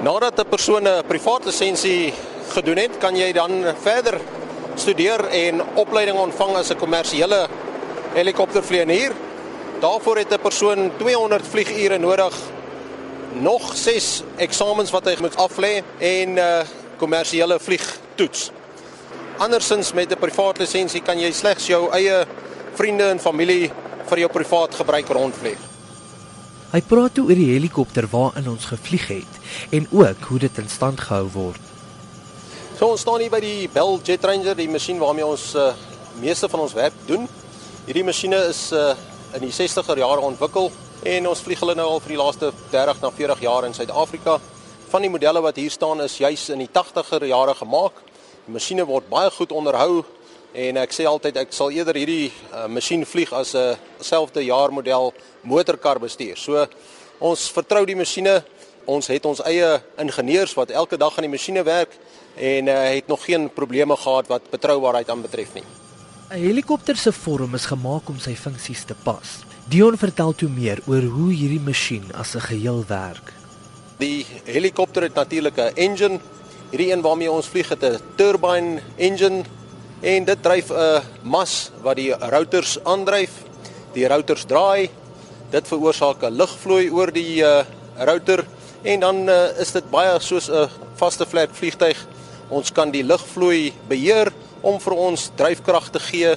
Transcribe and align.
Nadat 0.00 0.38
'n 0.38 0.48
persoon 0.48 0.88
'n 0.88 1.04
privaat 1.06 1.44
lisensie 1.44 2.14
gedoen 2.48 2.76
het, 2.76 2.98
kan 2.98 3.16
jy 3.16 3.32
dan 3.32 3.64
verder 3.82 4.20
studeer 4.74 5.24
en 5.28 5.60
opleiding 5.74 6.18
ontvang 6.18 6.56
as 6.56 6.70
'n 6.70 6.76
kommersiële 6.76 7.48
helikoptervlieënier. 8.14 9.12
Daarvoor 9.80 10.16
het 10.16 10.32
'n 10.32 10.40
persoon 10.40 10.90
200 10.96 11.46
vliegure 11.46 11.98
nodig, 11.98 12.34
nog 13.32 13.76
6 13.76 14.22
eksamens 14.36 14.90
wat 14.90 15.04
hy 15.04 15.16
moet 15.20 15.36
aflê 15.36 15.82
en 15.98 16.28
'n 16.32 16.38
uh, 16.38 16.60
kommersiële 16.96 17.58
vliegtoets. 17.60 18.50
Andersins 19.36 19.92
met 19.92 20.10
'n 20.10 20.18
privaat 20.18 20.58
lisensie 20.58 21.02
kan 21.02 21.18
jy 21.20 21.32
slegs 21.32 21.66
jou 21.66 21.92
eie 21.92 22.26
vriende 22.72 23.04
en 23.04 23.20
familie 23.20 23.70
vir 24.06 24.18
jou 24.18 24.30
privaat 24.30 24.74
gebruik 24.74 25.08
rondvlieg. 25.08 25.69
Hy 26.70 26.78
praat 26.86 27.16
oor 27.18 27.34
die 27.34 27.48
helikopter 27.50 28.06
waarin 28.12 28.46
ons 28.52 28.68
gevlieg 28.70 29.08
het 29.10 29.38
en 29.74 29.88
ook 29.90 30.28
hoe 30.30 30.38
dit 30.38 30.58
in 30.62 30.68
stand 30.70 31.00
gehou 31.02 31.26
word. 31.34 31.64
So 32.78 32.92
ons 32.94 33.02
staan 33.02 33.18
hier 33.18 33.32
by 33.32 33.40
die 33.42 33.66
Bell 33.74 33.96
Jet 34.06 34.22
Ranger, 34.22 34.54
die 34.54 34.68
masjien 34.70 35.00
waarmee 35.02 35.26
ons 35.26 35.48
uh, 35.58 35.72
meeste 36.22 36.46
van 36.52 36.62
ons 36.62 36.76
werk 36.78 36.94
doen. 37.08 37.26
Hierdie 37.88 38.04
masjiene 38.06 38.38
is 38.52 38.68
uh, 38.70 38.92
in 39.34 39.42
die 39.48 39.50
60er 39.50 39.98
jare 39.98 40.22
ontwikkel 40.22 40.70
en 41.10 41.26
ons 41.32 41.42
vlieg 41.42 41.58
hulle 41.58 41.74
nou 41.74 41.88
al 41.96 42.04
vir 42.04 42.14
die 42.14 42.20
laaste 42.22 42.52
30 42.70 43.02
na 43.02 43.10
40 43.18 43.42
jaar 43.48 43.66
in 43.66 43.74
Suid-Afrika. 43.74 44.38
Van 44.94 45.02
die 45.02 45.10
modelle 45.10 45.42
wat 45.42 45.58
hier 45.58 45.74
staan 45.74 46.06
is 46.06 46.20
juis 46.22 46.46
in 46.54 46.62
die 46.62 46.70
80er 46.70 47.26
jare 47.32 47.58
gemaak. 47.58 47.98
Die 48.46 48.54
masjiene 48.54 48.86
word 48.86 49.10
baie 49.10 49.34
goed 49.34 49.50
onderhou 49.50 50.04
en 50.54 50.76
ek 50.76 50.92
sê 50.92 51.06
altyd 51.06 51.36
ek 51.36 51.52
sal 51.54 51.70
eerder 51.70 51.94
hierdie 51.94 52.30
uh, 52.52 52.66
masjien 52.66 53.04
vlieg 53.06 53.32
as 53.32 53.54
'n 53.54 53.58
uh, 53.58 53.76
selfde 54.00 54.42
jaar 54.44 54.72
model 54.72 55.12
motorkar 55.42 55.98
bestuur. 56.00 56.36
So 56.36 56.66
ons 57.18 57.50
vertrou 57.50 57.84
die 57.86 57.96
masjiene. 57.96 58.42
Ons 58.86 59.06
het 59.06 59.24
ons 59.26 59.40
eie 59.44 59.82
ingenieurs 59.98 60.54
wat 60.54 60.70
elke 60.70 60.96
dag 60.96 61.16
aan 61.16 61.28
die 61.28 61.36
masjiene 61.36 61.62
werk 61.62 61.92
en 62.36 62.66
uh, 62.66 62.94
het 62.94 63.06
nog 63.06 63.24
geen 63.24 63.50
probleme 63.52 63.96
gehad 63.96 64.26
wat 64.26 64.50
betroubaarheid 64.50 65.10
aanbetref 65.10 65.54
nie. 65.54 65.64
'n 66.30 66.38
Helikopter 66.38 66.96
se 66.96 67.12
vorm 67.12 67.54
is 67.54 67.66
gemaak 67.66 68.08
om 68.08 68.18
sy 68.18 68.34
funksies 68.34 68.84
te 68.84 68.94
pas. 68.94 69.44
Dion 69.68 69.96
vertel 69.96 70.32
toe 70.34 70.48
meer 70.48 70.78
oor 70.86 71.02
hoe 71.02 71.32
hierdie 71.32 71.60
masjien 71.60 72.04
as 72.14 72.34
'n 72.34 72.40
geheel 72.40 72.84
werk. 72.88 73.32
Die 73.98 74.26
helikopter 74.44 75.02
het 75.02 75.14
natuurlik 75.14 75.56
'n 75.58 75.74
engine. 75.76 76.20
Hierdie 76.70 76.92
een 76.92 77.02
waarmee 77.02 77.30
ons 77.30 77.46
vlieg 77.46 77.68
het 77.68 77.82
'n 77.84 78.00
turbine 78.16 78.80
engine 78.96 79.44
en 80.00 80.24
dit 80.24 80.42
dryf 80.42 80.70
'n 80.70 81.02
mas 81.22 81.70
wat 81.82 81.96
die 81.96 82.12
rotors 82.12 82.78
aandryf. 82.84 83.30
Die 83.92 84.08
rotors 84.08 84.44
draai. 84.44 84.90
Dit 85.50 85.68
veroorsaak 85.68 86.22
'n 86.22 86.36
lugvloei 86.36 86.90
oor 86.90 87.12
die 87.12 87.42
uh, 87.42 87.64
rotor 87.98 88.44
en 88.82 89.00
dan 89.00 89.28
uh, 89.28 89.58
is 89.60 89.72
dit 89.72 89.90
baie 89.90 90.20
soos 90.20 90.48
'n 90.48 90.68
vaste 90.96 91.26
vlek 91.26 91.50
vliegtyg. 91.52 92.06
Ons 92.48 92.72
kan 92.72 92.90
die 92.90 93.04
lugvloei 93.04 93.72
beheer 93.88 94.32
om 94.60 94.80
vir 94.80 94.92
ons 94.92 95.30
dryfkrag 95.36 95.90
te 95.90 96.00
gee 96.00 96.36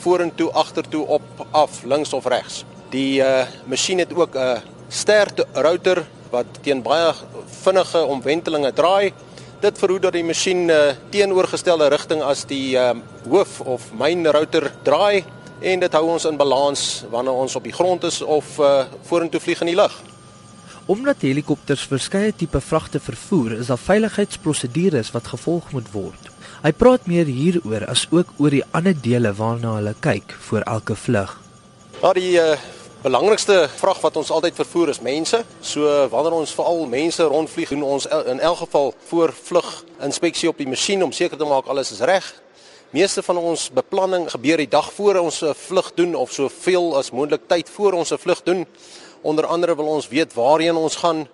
vorentoe, 0.00 0.50
agtertoe, 0.52 1.06
op, 1.06 1.22
af, 1.50 1.82
links 1.84 2.12
of 2.12 2.26
regs. 2.26 2.64
Die 2.90 3.20
uh 3.20 3.46
masjien 3.66 3.98
het 3.98 4.14
ook 4.14 4.36
'n 4.36 4.62
sterk 4.88 5.44
rotor 5.54 6.06
wat 6.30 6.46
teen 6.62 6.82
baie 6.82 7.12
vinnige 7.62 8.04
omwentelinge 8.04 8.72
draai. 8.72 9.12
Dit 9.60 9.76
verhoed 9.76 10.06
dat 10.06 10.14
die 10.16 10.24
masjien 10.24 10.70
uh, 10.72 10.94
teenoorgestelde 11.12 11.90
rigting 11.92 12.22
as 12.24 12.46
die 12.48 12.78
uh 12.80 12.94
hoof 13.28 13.58
of 13.60 13.90
myn 13.92 14.24
rotor 14.32 14.70
draai 14.86 15.24
en 15.60 15.82
dit 15.82 15.92
hou 15.92 16.06
ons 16.14 16.24
in 16.24 16.38
balans 16.40 16.84
wanneer 17.12 17.36
ons 17.42 17.56
op 17.58 17.66
die 17.68 17.74
grond 17.76 18.06
is 18.08 18.22
of 18.24 18.56
uh 18.56 18.86
vorentoe 19.04 19.40
vlieg 19.40 19.60
in 19.60 19.68
die 19.74 19.76
lug. 19.76 19.92
Omdat 20.88 21.26
helikopters 21.28 21.84
verskeie 21.86 22.32
tipe 22.32 22.60
vragte 22.60 23.02
vervoer, 23.04 23.58
is 23.60 23.68
daar 23.68 23.78
veiligheidsprosedures 23.78 25.12
wat 25.12 25.28
gevolg 25.34 25.68
moet 25.76 25.92
word. 25.92 26.32
Hy 26.64 26.72
praat 26.72 27.04
meer 27.06 27.28
hieroor 27.28 27.84
as 27.84 28.06
ook 28.10 28.32
oor 28.40 28.56
die 28.56 28.64
ander 28.72 28.96
dele 28.96 29.34
waarna 29.36 29.76
hulle 29.76 29.92
kyk 30.00 30.32
voor 30.48 30.64
elke 30.64 30.96
vlug. 30.96 31.36
Ja, 32.00 32.14
die 32.16 32.32
uh, 32.40 32.56
belangrikste 33.00 33.68
vrag 33.80 34.00
wat 34.04 34.16
ons 34.20 34.30
altyd 34.30 34.58
vervoer 34.58 34.90
is 34.92 35.00
mense. 35.00 35.38
So 35.64 35.88
wanneer 36.12 36.36
ons 36.36 36.52
veral 36.52 36.82
mense 36.90 37.24
rondvlieg, 37.24 37.72
doen 37.72 37.84
ons 37.96 38.06
in 38.28 38.40
elk 38.44 38.58
geval 38.66 38.92
voor 39.08 39.32
vlug 39.32 39.68
inspeksie 40.04 40.50
op 40.50 40.60
die 40.60 40.68
masjien 40.68 41.04
om 41.04 41.12
seker 41.12 41.40
te 41.40 41.48
maak 41.48 41.70
alles 41.72 41.94
is 41.96 42.02
reg. 42.04 42.26
Meeste 42.92 43.22
van 43.22 43.38
ons 43.38 43.68
beplanning 43.72 44.26
gebeur 44.30 44.60
die 44.60 44.68
dag 44.68 44.90
voor 44.92 45.16
ons 45.22 45.40
'n 45.42 45.54
vlug 45.54 45.92
doen 45.94 46.14
of 46.14 46.32
soveel 46.32 46.96
as 46.98 47.10
moontlik 47.10 47.48
tyd 47.48 47.70
voor 47.70 47.92
ons 47.92 48.12
'n 48.12 48.18
vlug 48.18 48.42
doen. 48.42 48.66
Onder 49.22 49.46
andere 49.46 49.76
wil 49.76 49.86
ons 49.86 50.08
weet 50.08 50.34
waarheen 50.34 50.76
ons 50.76 50.96
gaan, 50.96 51.28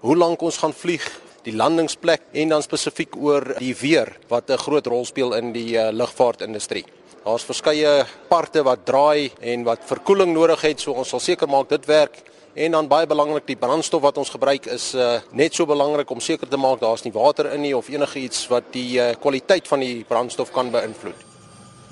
hoe 0.00 0.16
lank 0.16 0.42
ons 0.42 0.56
gaan 0.56 0.72
vlieg, 0.72 1.20
die 1.42 1.56
landingsplek 1.56 2.20
en 2.32 2.48
dan 2.48 2.62
spesifiek 2.62 3.16
oor 3.16 3.54
die 3.58 3.74
weer 3.74 4.16
wat 4.28 4.50
'n 4.50 4.58
groot 4.58 4.86
rol 4.86 5.04
speel 5.04 5.34
in 5.34 5.52
die 5.52 5.74
uh, 5.74 5.88
lugvaartindustrie. 5.90 6.84
Daar's 7.24 7.44
verskeie 7.44 8.06
parte 8.28 8.62
wat 8.62 8.84
draai 8.86 9.30
en 9.40 9.64
wat 9.64 9.84
verkoeling 9.84 10.32
nodig 10.32 10.60
het, 10.60 10.80
so 10.80 10.92
ons 10.92 11.08
sal 11.08 11.20
seker 11.20 11.48
maak 11.48 11.68
dit 11.68 11.86
werk. 11.86 12.22
En 12.54 12.72
dan 12.74 12.88
baie 12.88 13.06
belangrik, 13.06 13.46
die 13.46 13.56
brandstof 13.56 14.02
wat 14.02 14.18
ons 14.18 14.30
gebruik 14.34 14.66
is 14.66 14.94
uh, 14.94 15.20
net 15.30 15.54
so 15.54 15.66
belangrik 15.66 16.10
om 16.10 16.20
seker 16.20 16.48
te 16.48 16.58
maak 16.58 16.80
daar's 16.80 17.04
nie 17.04 17.12
water 17.14 17.52
in 17.52 17.62
nie 17.62 17.74
of 17.76 17.88
enigiets 17.88 18.46
wat 18.50 18.72
die 18.72 18.98
uh, 18.98 19.12
kwaliteit 19.20 19.68
van 19.68 19.84
die 19.84 20.04
brandstof 20.08 20.50
kan 20.50 20.72
beïnvloed. 20.74 21.26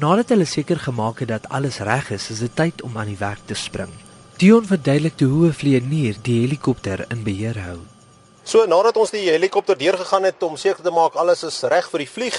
Nadat 0.03 0.33
hulle 0.35 0.45
seker 0.45 0.81
gemaak 0.83 1.23
het 1.23 1.29
dat 1.29 1.47
alles 1.49 1.79
reg 1.81 2.11
is, 2.11 2.31
is 2.31 2.43
dit 2.45 2.57
tyd 2.57 2.83
om 2.83 2.99
aan 2.99 3.13
die 3.13 3.21
werk 3.21 3.47
te 3.47 3.55
spring. 3.55 3.93
Dion 4.37 4.67
verduidelik 4.69 5.21
hoe 5.21 5.49
'n 5.49 5.57
vlieënier 5.57 6.17
die 6.23 6.41
helikopter 6.41 7.07
in 7.09 7.23
beheer 7.25 7.57
hou. 7.57 7.79
So 8.45 8.67
nadat 8.67 8.97
ons 8.97 9.11
die 9.11 9.31
helikopter 9.31 9.79
deurgegaan 9.79 10.23
het 10.23 10.43
om 10.43 10.57
seker 10.57 10.83
te 10.83 10.91
maak 10.91 11.15
alles 11.15 11.43
is 11.43 11.63
reg 11.63 11.89
vir 11.91 11.99
die 11.99 12.11
vlieg, 12.11 12.37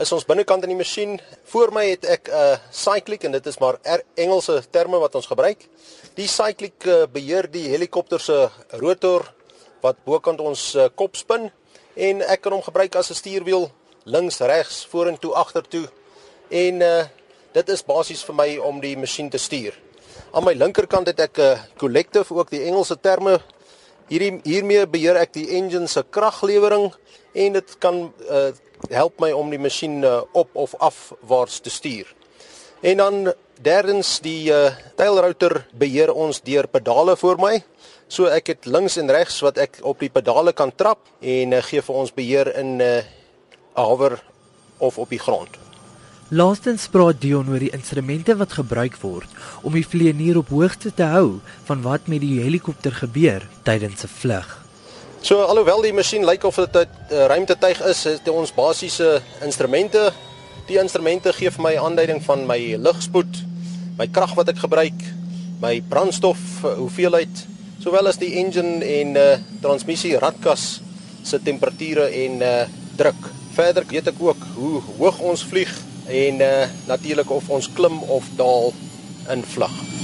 is 0.00 0.12
ons 0.16 0.24
binnekant 0.24 0.64
in 0.64 0.72
die 0.72 0.78
masjien. 0.78 1.18
Voor 1.52 1.72
my 1.76 1.84
het 1.90 2.06
ek 2.08 2.28
'n 2.28 2.32
uh, 2.32 2.56
cyclic 2.72 3.24
en 3.24 3.32
dit 3.32 3.46
is 3.46 3.58
maar 3.58 3.76
er 3.82 4.02
Engelse 4.16 4.62
terme 4.70 4.98
wat 4.98 5.14
ons 5.14 5.26
gebruik. 5.26 5.68
Die 6.14 6.28
cyclic 6.28 6.86
uh, 6.86 7.04
beheer 7.06 7.50
die 7.50 7.68
helikopter 7.68 8.20
se 8.20 8.48
rotor 8.80 9.34
wat 9.82 9.96
bokant 10.04 10.40
ons 10.40 10.74
uh, 10.74 10.88
kop 10.94 11.16
spin 11.16 11.50
en 11.96 12.22
ek 12.22 12.40
kan 12.40 12.52
hom 12.52 12.62
gebruik 12.62 12.96
as 12.96 13.10
'n 13.10 13.14
stuurwiel 13.14 13.70
links, 14.04 14.40
regs, 14.40 14.86
vorentoe, 14.86 15.34
agtertoe. 15.34 15.88
En 16.48 16.80
uh, 16.80 17.04
dit 17.52 17.68
is 17.68 17.84
basies 17.84 18.24
vir 18.24 18.34
my 18.34 18.58
om 18.58 18.80
die 18.80 18.96
masjien 18.96 19.30
te 19.30 19.38
stuur. 19.38 19.76
Aan 20.32 20.44
my 20.44 20.54
linkerkant 20.54 21.06
het 21.06 21.20
ek 21.20 21.38
'n 21.38 21.42
uh, 21.42 21.58
collective, 21.76 22.34
ook 22.34 22.50
die 22.50 22.64
Engelse 22.64 22.96
terme 23.00 23.40
Hierdie 24.10 24.40
hiermee 24.42 24.88
beheer 24.90 25.20
ek 25.20 25.36
die 25.36 25.46
engine 25.54 25.86
se 25.86 26.02
kraglewering 26.02 26.88
en 27.38 27.54
dit 27.54 27.76
kan 27.78 28.00
uh, 28.26 28.48
help 28.90 29.20
my 29.22 29.30
om 29.36 29.52
die 29.52 29.60
masjien 29.62 30.00
uh, 30.02 30.24
op 30.34 30.50
of 30.58 30.74
afwaarts 30.82 31.60
te 31.62 31.70
stuur. 31.70 32.10
En 32.82 32.96
dan 32.98 33.32
derdens 33.62 34.16
die 34.24 34.50
uh, 34.50 34.72
tailrouter 34.98 35.60
beheer 35.78 36.10
ons 36.10 36.42
deur 36.42 36.66
pedale 36.66 37.14
voor 37.22 37.38
my. 37.38 37.54
So 38.10 38.26
ek 38.26 38.50
het 38.54 38.66
links 38.66 38.98
en 38.98 39.12
regs 39.14 39.38
wat 39.46 39.62
ek 39.62 39.78
op 39.86 40.02
die 40.02 40.10
pedale 40.10 40.56
kan 40.58 40.74
trap 40.74 41.06
en 41.22 41.54
uh, 41.54 41.64
gee 41.70 41.84
vir 41.84 42.02
ons 42.02 42.14
beheer 42.14 42.50
in 42.58 42.78
'n 42.80 42.82
uh, 42.82 43.02
hover 43.78 44.18
of 44.78 44.98
op 44.98 45.08
die 45.08 45.22
grond. 45.22 45.69
Laastens 46.30 46.84
praat 46.86 47.16
Dion 47.18 47.48
oor 47.50 47.58
die 47.58 47.72
instrumente 47.74 48.36
wat 48.38 48.52
gebruik 48.54 48.94
word 49.02 49.30
om 49.66 49.74
die 49.74 49.82
vlieënier 49.82 50.36
op 50.38 50.52
hoogte 50.54 50.92
te 50.94 51.08
hou 51.10 51.40
van 51.66 51.80
wat 51.82 52.06
met 52.06 52.22
die 52.22 52.36
helikopter 52.38 52.94
gebeur 52.94 53.42
tydens 53.66 54.04
'n 54.06 54.12
vlug. 54.20 54.46
So 55.26 55.42
alhoewel 55.42 55.82
die 55.82 55.92
masjien 55.92 56.24
lyk 56.24 56.44
of 56.44 56.54
dit 56.54 56.76
'n 56.76 56.86
uh, 57.10 57.26
ruimtetuig 57.26 57.82
is, 57.82 58.04
het 58.04 58.28
ons 58.28 58.54
basiese 58.54 59.22
instrumente. 59.42 60.12
Die 60.68 60.78
instrumente 60.78 61.32
gee 61.32 61.50
vir 61.50 61.62
my 61.62 61.74
aanduiding 61.76 62.22
van 62.22 62.46
my 62.46 62.76
lugspoed, 62.78 63.42
my 63.98 64.06
krag 64.06 64.34
wat 64.34 64.48
ek 64.48 64.58
gebruik, 64.58 65.02
my 65.60 65.82
brandstof 65.88 66.38
uh, 66.64 66.78
hoeveelheid, 66.78 67.46
sowel 67.82 68.06
as 68.06 68.18
die 68.18 68.38
engine 68.38 68.84
en 68.84 69.16
uh, 69.16 69.38
transmissie 69.60 70.18
radkas 70.18 70.80
se 71.22 71.42
temperature 71.42 72.06
en 72.06 72.40
uh, 72.40 72.64
druk. 72.96 73.18
Verder 73.52 73.84
weet 73.86 74.06
ek 74.06 74.22
ook 74.22 74.46
hoe 74.54 74.80
hoog 74.98 75.18
ons 75.18 75.42
vlieg 75.42 75.89
en 76.10 76.40
uh, 76.40 76.68
natuurlik 76.90 77.30
of 77.30 77.48
ons 77.48 77.70
klim 77.72 78.02
of 78.02 78.26
daal 78.36 78.72
in 79.30 79.44
vlug. 79.46 79.99